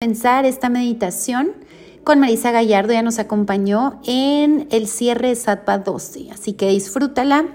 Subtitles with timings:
[0.00, 1.56] comenzar esta meditación
[2.04, 7.46] con Marisa Gallardo, ya nos acompañó en el cierre de Sattva 12, así que disfrútala.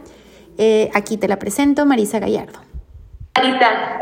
[0.58, 2.60] Eh, aquí te la presento, Marisa Gallardo.
[3.38, 3.98] Marita.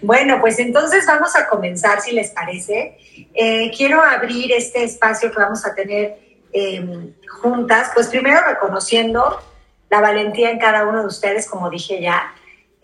[0.00, 2.96] Bueno, pues entonces vamos a comenzar, si les parece.
[3.34, 6.18] Eh, quiero abrir este espacio que vamos a tener
[6.54, 7.12] em,
[7.42, 9.42] juntas, pues primero reconociendo
[9.90, 12.32] la valentía en cada uno de ustedes, como dije ya,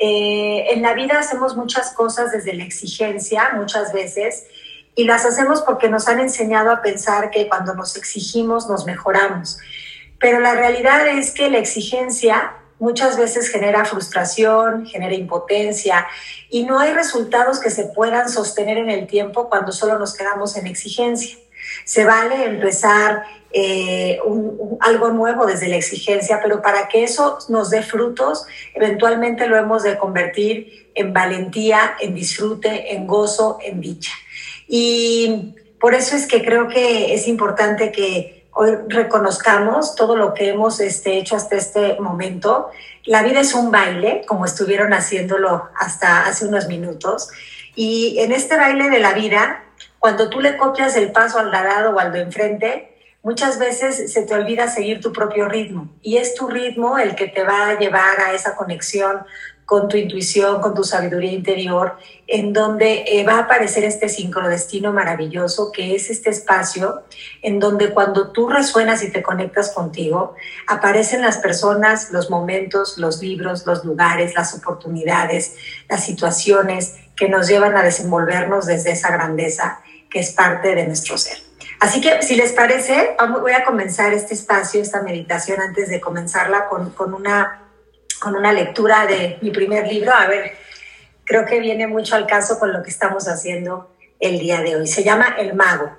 [0.05, 4.47] eh, en la vida hacemos muchas cosas desde la exigencia, muchas veces,
[4.97, 9.59] y las hacemos porque nos han enseñado a pensar que cuando nos exigimos nos mejoramos.
[10.19, 16.05] Pero la realidad es que la exigencia muchas veces genera frustración, genera impotencia
[16.51, 20.57] y no hay resultados que se puedan sostener en el tiempo cuando solo nos quedamos
[20.57, 21.39] en exigencia.
[21.85, 24.19] Se vale empezar eh,
[24.81, 29.83] algo nuevo desde la exigencia, pero para que eso nos dé frutos, eventualmente lo hemos
[29.83, 34.13] de convertir en valentía, en disfrute, en gozo, en dicha.
[34.67, 40.49] Y por eso es que creo que es importante que hoy reconozcamos todo lo que
[40.51, 42.71] hemos este, hecho hasta este momento.
[43.05, 47.29] La vida es un baile, como estuvieron haciéndolo hasta hace unos minutos.
[47.75, 49.65] Y en este baile de la vida,
[50.03, 54.23] cuando tú le copias el paso al lado o al de enfrente, muchas veces se
[54.23, 55.93] te olvida seguir tu propio ritmo.
[56.03, 59.21] Y es tu ritmo el que te va a llevar a esa conexión
[59.65, 64.93] con tu intuición, con tu sabiduría interior, en donde eh, va a aparecer este sincrodestino
[64.93, 67.03] maravilloso, que es este espacio
[67.41, 70.35] en donde cuando tú resuenas y te conectas contigo,
[70.67, 75.55] aparecen las personas, los momentos, los libros, los lugares, las oportunidades,
[75.89, 79.81] las situaciones que nos llevan a desenvolvernos desde esa grandeza
[80.13, 81.39] que es parte de nuestro ser.
[81.81, 86.69] Así que si les parece, voy a comenzar este espacio, esta meditación, antes de comenzarla
[86.69, 87.71] con, una,
[88.21, 90.13] con una lectura de mi primer libro.
[90.13, 90.53] A ver,
[91.25, 93.91] creo que viene mucho al caso con lo que estamos haciendo
[94.21, 94.87] el día de hoy.
[94.87, 95.91] Se llama El Mago.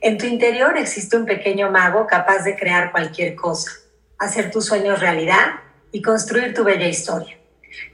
[0.00, 3.72] En tu interior existe un pequeño mago capaz de crear cualquier cosa,
[4.18, 7.36] hacer tus sueños realidad y construir tu bella historia.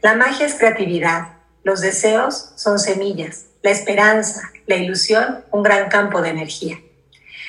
[0.02, 6.20] La magia es creatividad, los deseos son semillas, la esperanza, la ilusión, un gran campo
[6.20, 6.78] de energía.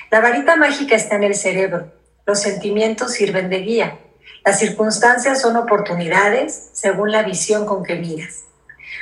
[0.10, 1.92] La varita mágica está en el cerebro.
[2.26, 4.00] Los sentimientos sirven de guía.
[4.46, 8.46] Las circunstancias son oportunidades según la visión con que miras.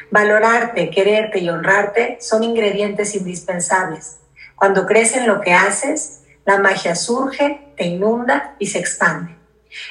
[0.10, 4.18] Valorarte, quererte y honrarte son ingredientes indispensables.
[4.56, 9.38] Cuando crees lo que haces, la magia surge, te inunda y se expande.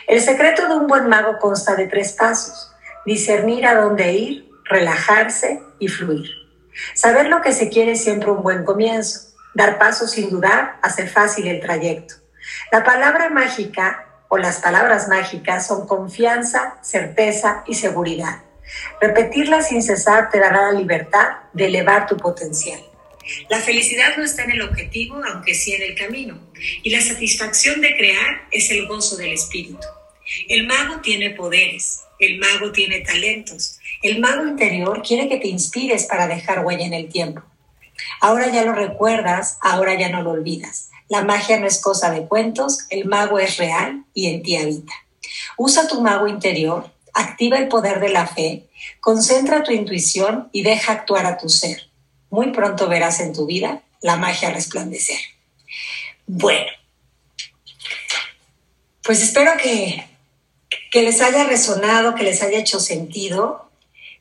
[0.09, 2.73] El secreto de un buen mago consta de tres pasos.
[3.07, 6.42] Discernir a dónde ir, relajarse y fluir.
[6.95, 9.33] Saber lo que se quiere es siempre un buen comienzo.
[9.55, 12.15] Dar paso sin dudar hace fácil el trayecto.
[12.71, 18.43] La palabra mágica o las palabras mágicas son confianza, certeza y seguridad.
[19.01, 22.81] Repetirlas sin cesar te dará la libertad de elevar tu potencial.
[23.49, 26.41] La felicidad no está en el objetivo, aunque sí en el camino.
[26.83, 29.87] Y la satisfacción de crear es el gozo del espíritu.
[30.49, 33.79] El mago tiene poderes, el mago tiene talentos.
[34.03, 37.43] El mago interior quiere que te inspires para dejar huella en el tiempo.
[38.21, 40.91] Ahora ya lo recuerdas, ahora ya no lo olvidas.
[41.09, 44.93] La magia no es cosa de cuentos, el mago es real y en ti habita.
[45.57, 48.69] Usa tu mago interior, activa el poder de la fe,
[49.01, 51.89] concentra tu intuición y deja actuar a tu ser.
[52.31, 55.19] Muy pronto verás en tu vida la magia resplandecer.
[56.27, 56.71] Bueno,
[59.03, 60.07] pues espero que,
[60.91, 63.71] que les haya resonado, que les haya hecho sentido.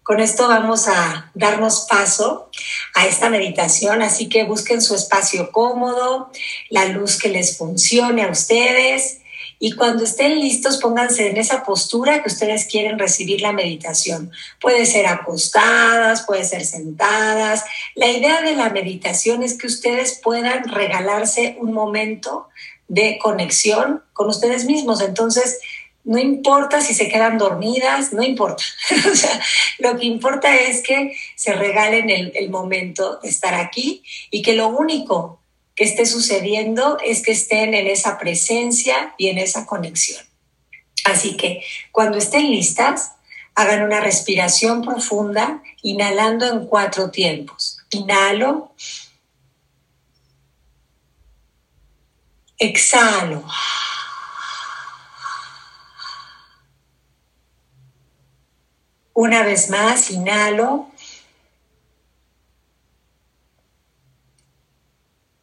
[0.04, 2.50] Con esto vamos a darnos paso
[2.96, 6.32] a esta meditación, así que busquen su espacio cómodo,
[6.70, 9.22] la luz que les funcione a ustedes
[9.64, 14.32] y cuando estén listos pónganse en esa postura que ustedes quieren recibir la meditación.
[14.60, 17.64] Puede ser acostadas, puede ser sentadas.
[17.94, 22.48] La idea de la meditación es que ustedes puedan regalarse un momento
[22.88, 25.00] de conexión con ustedes mismos.
[25.00, 25.60] Entonces,
[26.04, 28.64] no importa si se quedan dormidas, no importa.
[29.12, 29.42] o sea,
[29.80, 34.54] lo que importa es que se regalen el, el, momento de estar aquí y que
[34.54, 35.40] lo único
[35.76, 40.24] que esté sucediendo es que estén en esa presencia y en esa conexión.
[41.06, 43.14] Así que cuando estén listas,
[43.56, 47.80] hagan una respiración profunda, inhalando en cuatro tiempos.
[47.92, 48.74] Inhalo.
[52.58, 53.44] Exhalo.
[59.14, 60.90] Una vez más, inhalo.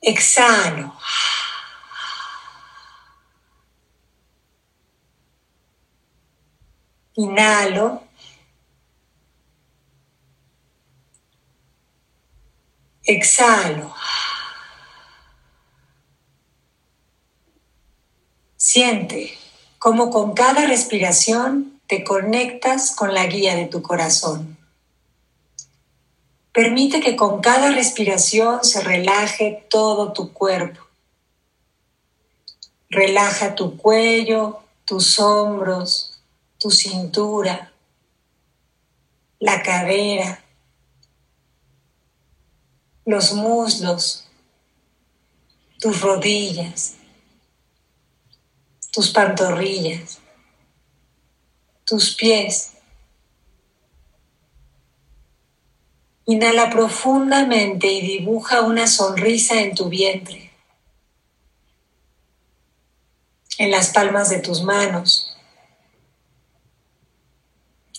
[0.01, 0.95] Exhalo.
[7.15, 8.05] Inhalo.
[13.03, 13.95] Exhalo.
[18.57, 19.37] Siente
[19.79, 24.59] cómo con cada respiración te conectas con la guía de tu corazón.
[26.53, 30.87] Permite que con cada respiración se relaje todo tu cuerpo.
[32.91, 36.21] Relaja tu cuello, tus hombros,
[36.59, 37.73] tu cintura,
[39.39, 40.45] la cadera,
[43.07, 44.27] los muslos,
[45.79, 46.97] tus rodillas,
[48.93, 50.19] tus pantorrillas,
[51.89, 52.75] tus pies.
[56.27, 60.51] Inhala profundamente y dibuja una sonrisa en tu vientre,
[63.57, 65.35] en las palmas de tus manos,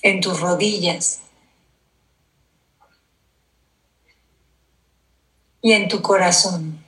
[0.03, 1.21] en tus rodillas
[5.63, 6.85] y en tu corazón.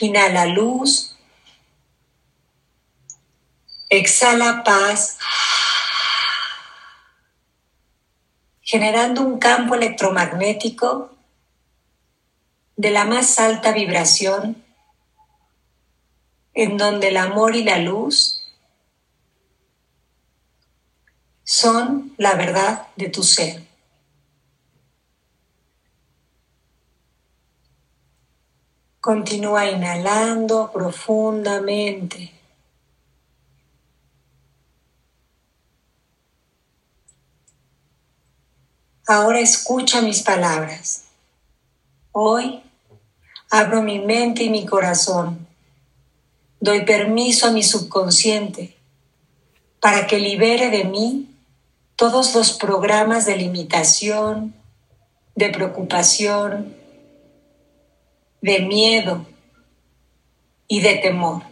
[0.00, 1.17] Inhala luz.
[3.90, 5.18] Exhala paz.
[8.60, 11.16] Generando un campo electromagnético
[12.76, 14.62] de la más alta vibración,
[16.52, 18.42] en donde el amor y la luz
[21.44, 23.62] son la verdad de tu ser.
[29.00, 32.37] Continúa inhalando profundamente.
[39.10, 41.04] Ahora escucha mis palabras.
[42.12, 42.62] Hoy
[43.48, 45.46] abro mi mente y mi corazón.
[46.60, 48.76] Doy permiso a mi subconsciente
[49.80, 51.26] para que libere de mí
[51.96, 54.54] todos los programas de limitación,
[55.34, 56.76] de preocupación,
[58.42, 59.24] de miedo
[60.66, 61.44] y de temor.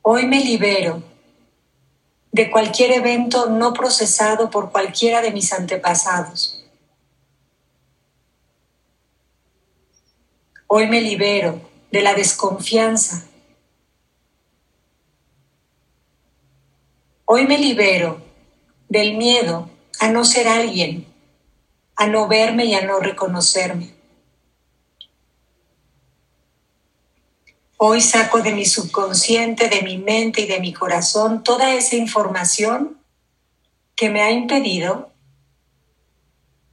[0.00, 1.09] Hoy me libero
[2.32, 6.64] de cualquier evento no procesado por cualquiera de mis antepasados.
[10.66, 11.60] Hoy me libero
[11.90, 13.24] de la desconfianza.
[17.24, 18.22] Hoy me libero
[18.88, 19.68] del miedo
[19.98, 21.10] a no ser alguien
[22.00, 23.90] a no verme y a no reconocerme.
[27.82, 32.98] Hoy saco de mi subconsciente, de mi mente y de mi corazón toda esa información
[33.96, 35.10] que me ha impedido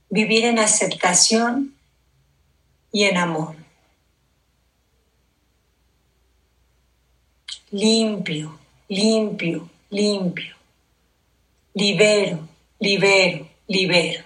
[0.10, 1.74] vivir en aceptación
[2.92, 3.56] y en amor.
[7.72, 8.60] Limpio,
[8.90, 10.58] limpio, limpio.
[11.74, 12.50] Libero,
[12.80, 14.26] libero, libero.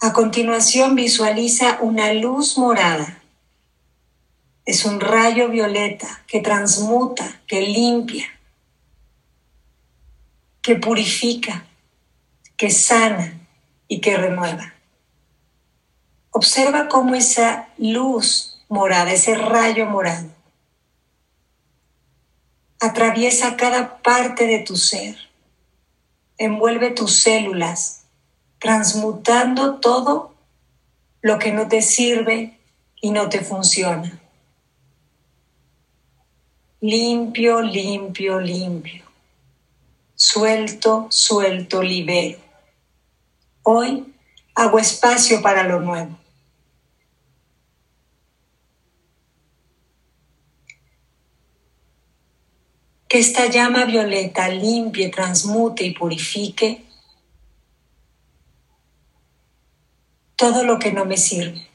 [0.00, 3.20] A continuación visualiza una luz morada.
[4.64, 8.26] Es un rayo violeta que transmuta, que limpia,
[10.62, 11.66] que purifica,
[12.56, 13.34] que sana
[13.88, 14.72] y que renueva.
[16.30, 20.30] Observa cómo esa luz morada, ese rayo morado,
[22.80, 25.16] atraviesa cada parte de tu ser,
[26.38, 28.06] envuelve tus células,
[28.58, 30.34] transmutando todo
[31.20, 32.58] lo que no te sirve
[33.00, 34.23] y no te funciona.
[36.86, 39.04] Limpio, limpio, limpio.
[40.14, 42.38] Suelto, suelto, libero.
[43.62, 44.12] Hoy
[44.54, 46.18] hago espacio para lo nuevo.
[53.08, 56.84] Que esta llama violeta limpie, transmute y purifique
[60.36, 61.73] todo lo que no me sirve.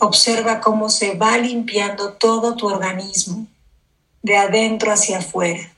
[0.00, 3.46] Observa cómo se va limpiando todo tu organismo,
[4.22, 5.72] de adentro hacia afuera.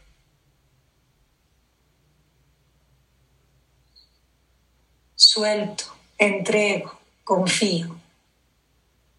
[5.17, 5.85] Suelto,
[6.19, 6.93] entrego,
[7.25, 7.97] confío.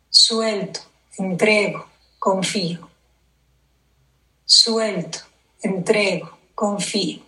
[0.09, 0.79] Suelto,
[1.17, 1.85] entrego,
[2.17, 2.89] confío.
[4.45, 5.19] Suelto,
[5.61, 7.21] entrego, confío.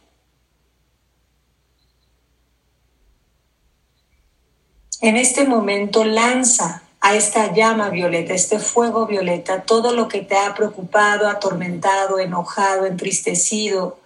[5.02, 10.36] En este momento lanza a esta llama violeta, este fuego violeta, todo lo que te
[10.38, 14.00] ha preocupado, atormentado, enojado, entristecido,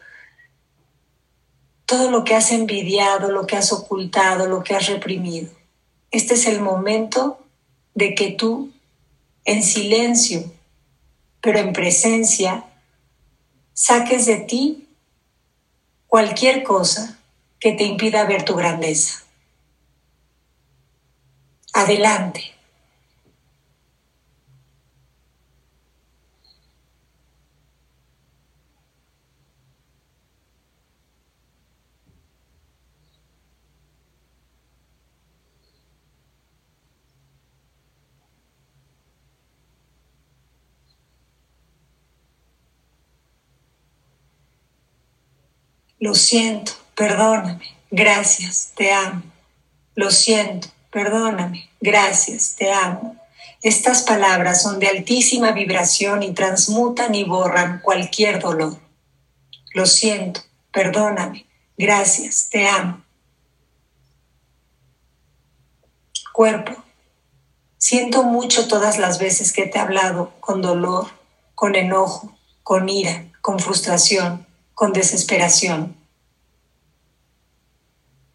[1.85, 5.49] todo lo que has envidiado, lo que has ocultado, lo que has reprimido.
[6.11, 7.39] este es el momento
[7.95, 8.69] de que tú,
[9.45, 10.51] en silencio,
[11.39, 12.65] pero en presencia,
[13.71, 14.89] saques de ti
[16.05, 17.17] cualquier cosa
[17.61, 19.23] que te impida ver tu grandeza.
[21.71, 22.58] Adelante.
[45.99, 49.21] Lo siento, perdóname, gracias, te amo.
[49.95, 53.17] Lo siento, perdóname, gracias, te amo.
[53.61, 58.77] Estas palabras son de altísima vibración y transmutan y borran cualquier dolor.
[59.73, 60.39] Lo siento,
[60.71, 61.45] perdóname,
[61.77, 63.03] gracias, te amo.
[66.31, 66.81] Cuerpo,
[67.77, 71.07] siento mucho todas las veces que te he hablado con dolor,
[71.55, 74.47] con enojo, con ira, con frustración,
[74.79, 75.93] con desesperación.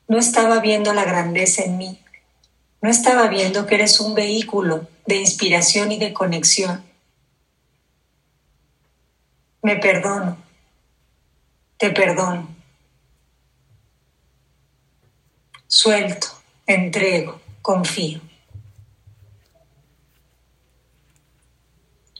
[0.06, 1.98] No estaba viendo la grandeza en mí.
[2.82, 6.84] No estaba viendo que eres un vehículo de inspiración y de conexión.
[9.62, 10.36] Me perdono.
[11.78, 12.46] Te perdono.
[15.66, 16.26] Suelto,
[16.66, 18.20] entrego, confío.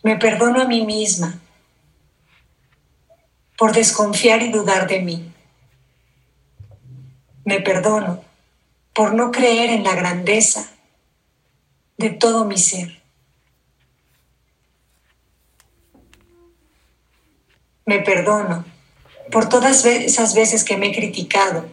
[0.03, 1.43] Me perdono a mí misma
[3.57, 5.33] por desconfiar y dudar de mí.
[7.45, 8.25] Me perdono
[8.93, 10.71] por no creer en la grandeza
[11.97, 13.03] de todo mi ser.
[17.87, 18.65] Me perdono
[19.31, 21.69] por todas esas veces que me he criticado,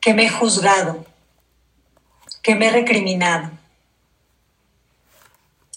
[0.00, 1.04] que me he juzgado,
[2.42, 3.50] que me he recriminado.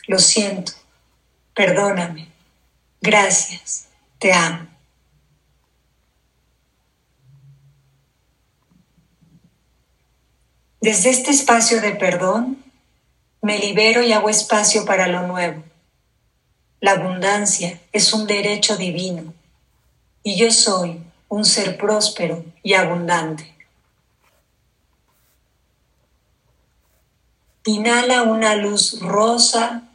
[0.07, 0.73] Lo siento,
[1.53, 2.29] perdóname,
[3.01, 3.87] gracias.
[4.19, 4.67] Te amo.
[10.81, 12.63] Desde este espacio de perdón,
[13.41, 15.63] me libero y hago espacio para lo nuevo.
[16.79, 19.33] La abundancia es un derecho divino
[20.21, 23.51] y yo soy un ser próspero y abundante.
[27.65, 29.89] Inhala una luz rosa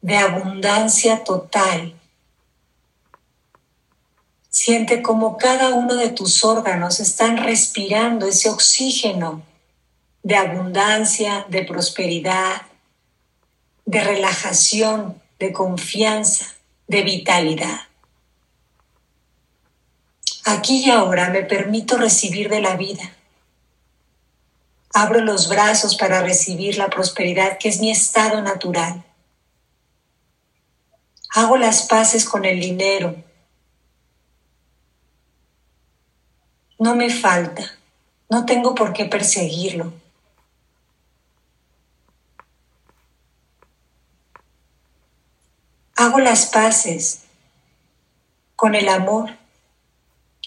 [0.00, 1.94] de abundancia total
[4.52, 9.40] Siente como cada uno de tus órganos están respirando ese oxígeno
[10.22, 12.60] de abundancia, de prosperidad,
[13.86, 16.52] de relajación, de confianza,
[16.86, 17.80] de vitalidad.
[20.44, 23.10] Aquí y ahora me permito recibir de la vida.
[24.92, 29.02] Abro los brazos para recibir la prosperidad que es mi estado natural.
[31.30, 33.16] Hago las paces con el dinero,
[36.82, 37.62] no me falta,
[38.28, 39.92] no tengo por qué perseguirlo.
[45.94, 47.22] Hago las paces
[48.56, 49.30] con el amor.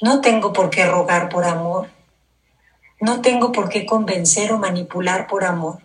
[0.02, 1.90] No tengo por qué rogar por amor.
[3.00, 5.80] No tengo por qué convencer o manipular por amor.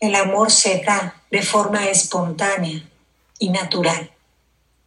[0.00, 2.82] El amor se da de forma espontánea
[3.38, 4.10] y natural.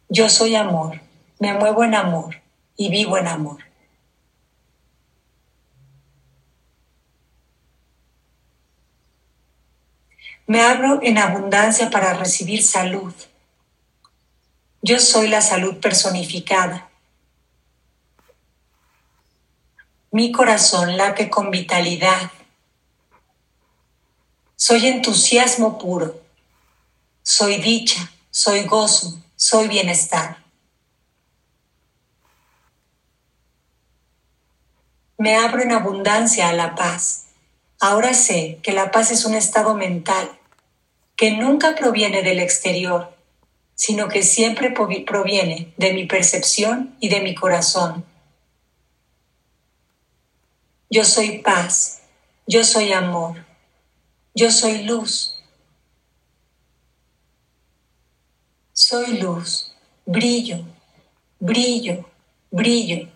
[0.08, 1.00] Yo soy amor,
[1.38, 2.41] me muevo en amor
[2.76, 3.64] y vivo en amor.
[10.46, 13.14] Me abro en abundancia para recibir salud.
[14.82, 16.90] Yo soy la salud personificada.
[20.10, 22.30] Mi corazón late con vitalidad.
[24.56, 26.20] Soy entusiasmo puro.
[27.22, 30.41] Soy dicha, soy gozo, soy bienestar.
[35.22, 37.26] Me abro en abundancia a la paz.
[37.78, 40.28] Ahora sé que la paz es un estado mental
[41.14, 43.16] que nunca proviene del exterior,
[43.76, 48.04] sino que siempre proviene de mi percepción y de mi corazón.
[50.90, 52.02] Yo soy paz,
[52.48, 53.46] yo soy amor,
[54.34, 55.40] yo soy luz.
[58.72, 59.72] Soy luz,
[60.04, 60.64] brillo,
[61.38, 62.10] brillo,
[62.50, 63.11] brillo.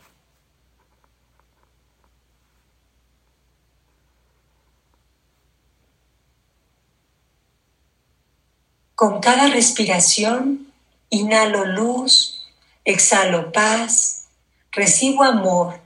[8.97, 10.73] Con cada respiración,
[11.11, 12.49] inhalo luz,
[12.85, 14.29] exhalo paz,
[14.73, 15.79] recibo amor,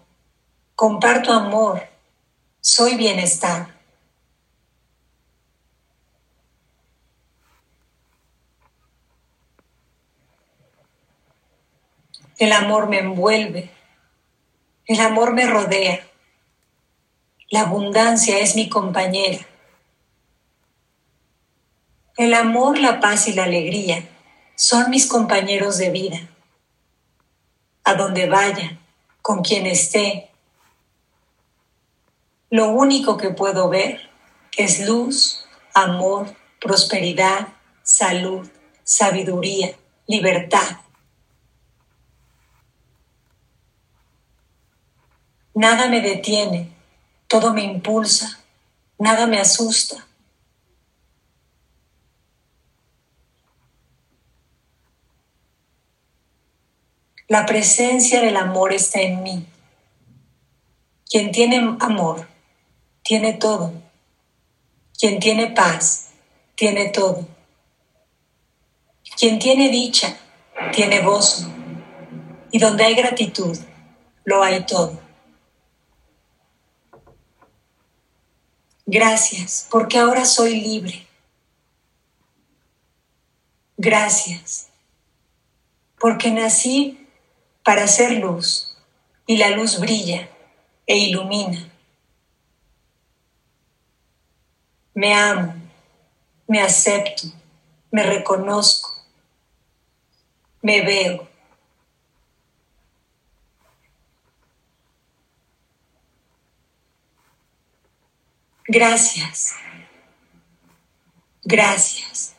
[0.75, 1.91] comparto amor,
[2.63, 3.75] Soy bienestar.
[12.37, 13.71] El amor me envuelve.
[14.85, 16.07] El amor me rodea.
[17.49, 19.50] La abundancia es mi compañera.
[22.21, 24.07] El amor, la paz y la alegría
[24.55, 26.29] son mis compañeros de vida.
[27.83, 28.79] A donde vaya,
[29.23, 30.31] con quien esté,
[32.51, 34.11] lo único que puedo ver
[34.59, 38.47] es luz, amor, prosperidad, salud,
[38.85, 39.75] sabiduría,
[40.07, 40.77] libertad.
[45.55, 46.71] Nada me detiene,
[47.29, 48.41] todo me impulsa,
[48.99, 50.07] nada me asusta.
[57.31, 59.47] La presencia del amor está en mí.
[61.09, 62.27] Quien tiene amor,
[63.05, 63.73] tiene todo.
[64.99, 66.09] Quien tiene paz,
[66.57, 67.29] tiene todo.
[69.17, 70.19] Quien tiene dicha,
[70.73, 71.49] tiene gozo.
[72.51, 73.57] Y donde hay gratitud,
[74.25, 75.01] lo hay todo.
[78.87, 81.07] Gracias, porque ahora soy libre.
[83.77, 84.69] Gracias,
[85.97, 87.00] porque nací
[87.65, 88.77] para hacer luz
[89.27, 90.29] y la luz brilla
[90.87, 91.71] e ilumina.
[94.95, 95.55] Me amo,
[96.47, 97.29] me acepto,
[97.91, 98.91] me reconozco,
[100.63, 101.29] me veo.
[108.67, 109.55] Gracias,
[111.45, 112.37] gracias,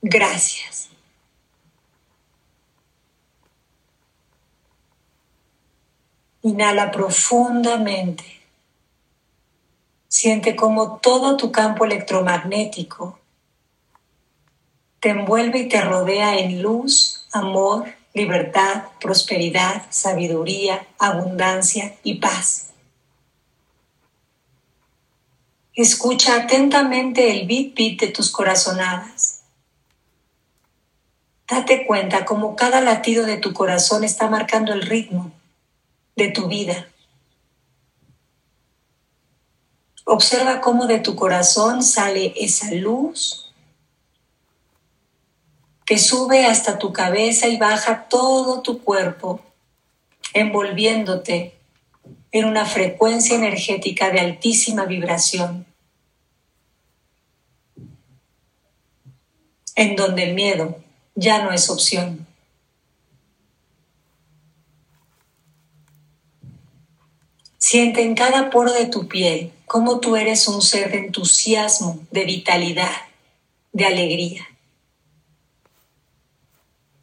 [0.00, 0.91] gracias.
[6.42, 8.24] Inhala profundamente.
[10.08, 13.18] Siente como todo tu campo electromagnético
[15.02, 22.68] te envuelve y te rodea en luz, amor, libertad, prosperidad, sabiduría, abundancia y paz.
[25.74, 29.42] Escucha atentamente el beat beat de tus corazonadas.
[31.48, 35.32] Date cuenta cómo cada latido de tu corazón está marcando el ritmo
[36.22, 36.88] de tu vida.
[40.04, 43.52] Observa cómo de tu corazón sale esa luz
[45.84, 49.40] que sube hasta tu cabeza y baja todo tu cuerpo,
[50.32, 51.54] envolviéndote
[52.30, 55.66] en una frecuencia energética de altísima vibración,
[59.74, 60.76] en donde el miedo
[61.16, 62.31] ya no es opción.
[67.62, 72.24] Siente en cada poro de tu piel cómo tú eres un ser de entusiasmo, de
[72.24, 72.90] vitalidad,
[73.72, 74.48] de alegría.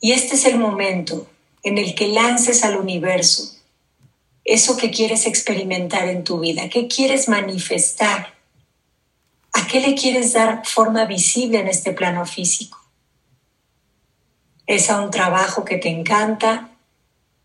[0.01, 1.27] Y este es el momento
[1.63, 3.55] en el que lances al universo
[4.43, 8.33] eso que quieres experimentar en tu vida, qué quieres manifestar,
[9.53, 12.83] a qué le quieres dar forma visible en este plano físico.
[14.67, 16.71] ¿Es a un trabajo que te encanta?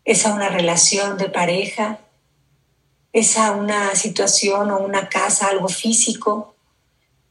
[0.03, 1.99] ¿Es a una relación de pareja?
[3.15, 6.53] Es una situación o una casa, algo físico,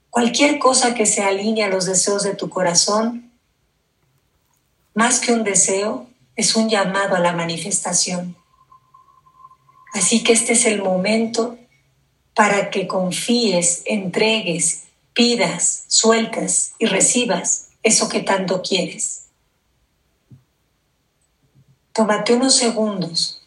[0.08, 3.30] cualquier cosa que se alinee a los deseos de tu corazón,
[4.94, 8.34] más que un deseo, es un llamado a la manifestación.
[9.92, 11.58] Así que este es el momento
[12.34, 19.26] para que confíes, entregues, pidas, sueltas y recibas eso que tanto quieres.
[21.92, 23.43] Tómate unos segundos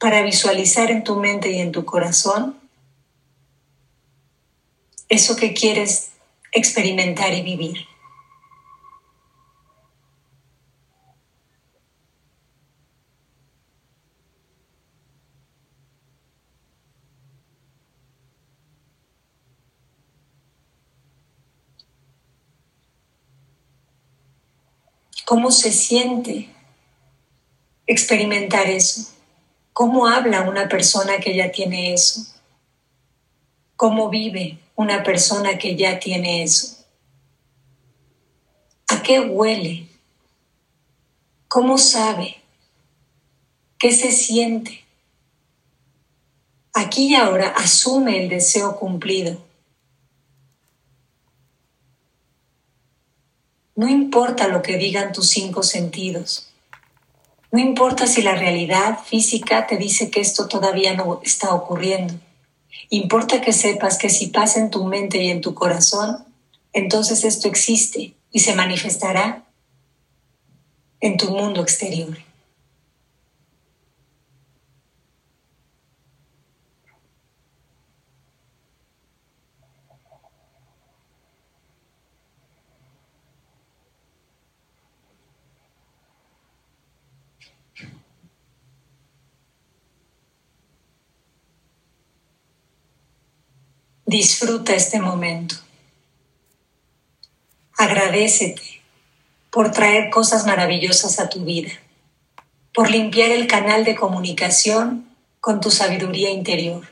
[0.00, 2.58] para visualizar en tu mente y en tu corazón
[5.10, 6.12] eso que quieres
[6.52, 7.86] experimentar y vivir.
[25.26, 26.48] ¿Cómo se siente
[27.86, 29.19] experimentar eso?
[29.72, 32.26] ¿Cómo habla una persona que ya tiene eso?
[33.76, 36.84] ¿Cómo vive una persona que ya tiene eso?
[38.88, 39.88] ¿A qué huele?
[41.48, 42.36] ¿Cómo sabe?
[43.78, 44.84] ¿Qué se siente?
[46.74, 49.38] Aquí y ahora asume el deseo cumplido.
[53.74, 56.49] No importa lo que digan tus cinco sentidos.
[57.52, 62.14] No importa si la realidad física te dice que esto todavía no está ocurriendo.
[62.90, 66.24] Importa que sepas que si pasa en tu mente y en tu corazón,
[66.72, 69.44] entonces esto existe y se manifestará
[71.00, 72.16] en tu mundo exterior.
[94.10, 95.54] Disfruta este momento.
[97.78, 98.82] Agradecete
[99.52, 101.70] por traer cosas maravillosas a tu vida,
[102.74, 106.88] por limpiar el canal de comunicación con tu sabiduría interior.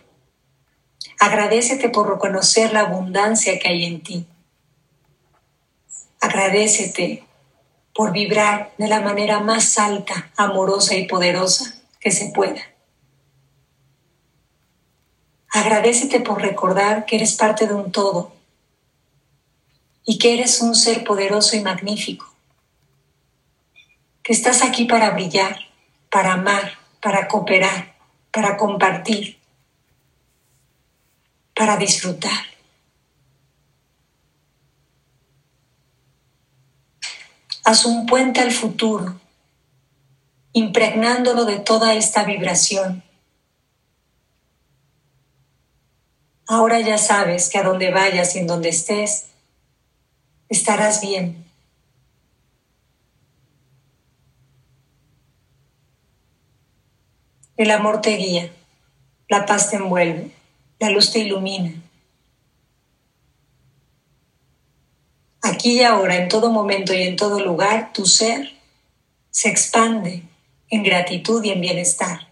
[1.18, 4.24] Agradecete por reconocer la abundancia que hay en ti.
[6.20, 7.24] Agradecete
[7.96, 12.62] por vibrar de la manera más alta, amorosa y poderosa que se pueda.
[15.50, 18.32] Agradecete por recordar que eres parte de un todo
[20.04, 22.26] y que eres un ser poderoso y magnífico,
[24.22, 25.58] que estás aquí para brillar,
[26.10, 27.94] para amar, para cooperar,
[28.30, 29.38] para compartir,
[31.54, 32.46] para disfrutar.
[37.64, 39.18] Haz un puente al futuro,
[40.52, 43.02] impregnándolo de toda esta vibración
[46.50, 49.26] Ahora ya sabes que a donde vayas y en donde estés,
[50.48, 51.44] estarás bien.
[57.58, 58.50] El amor te guía,
[59.28, 60.30] la paz te envuelve,
[60.78, 61.74] la luz te ilumina.
[65.42, 68.54] Aquí y ahora, en todo momento y en todo lugar, tu ser
[69.30, 70.22] se expande
[70.70, 72.27] en gratitud y en bienestar.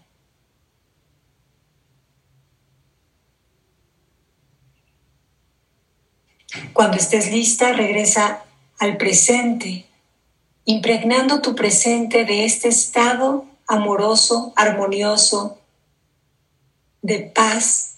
[6.73, 8.43] Cuando estés lista, regresa
[8.79, 9.85] al presente,
[10.65, 15.59] impregnando tu presente de este estado amoroso, armonioso,
[17.01, 17.97] de paz,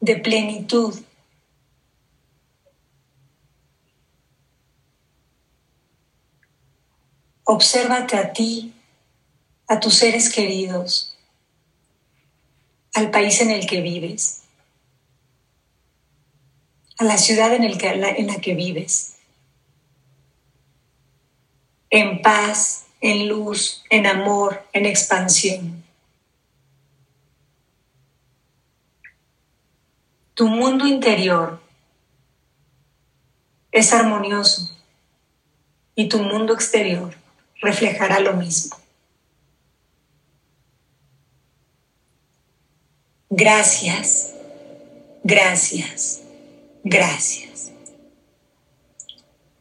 [0.00, 0.94] de plenitud.
[7.44, 8.72] Obsérvate a ti,
[9.66, 11.18] a tus seres queridos,
[12.94, 14.40] al país en el que vives
[17.00, 19.16] a la ciudad en, el en la que vives.
[21.88, 25.82] En paz, en luz, en amor, en expansión.
[30.34, 31.62] Tu mundo interior
[33.72, 34.70] es armonioso
[35.94, 37.14] y tu mundo exterior
[37.62, 38.76] reflejará lo mismo.
[43.30, 44.34] Gracias,
[45.24, 46.24] gracias.
[46.84, 47.72] Gracias.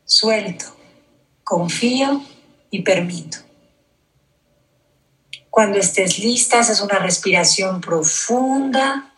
[0.05, 0.65] Suelto,
[1.43, 2.21] confío
[2.71, 3.38] y permito.
[5.49, 9.13] Cuando estés lista, haces una respiración profunda.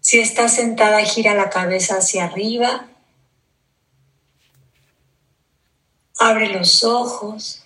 [0.00, 2.88] Si estás sentada, gira la cabeza hacia arriba.
[6.18, 7.62] Abre los ojos.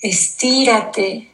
[0.00, 1.33] Estírate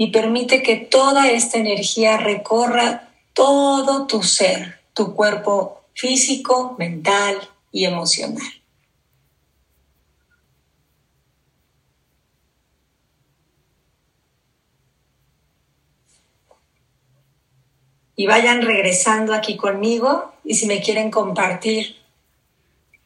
[0.00, 7.36] y permite que toda esta energía recorra todo tu ser, tu cuerpo físico, mental
[7.70, 8.50] y emocional.
[18.16, 21.96] Y vayan regresando aquí conmigo y si me quieren compartir,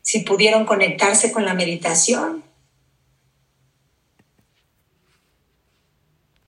[0.00, 2.43] si pudieron conectarse con la meditación,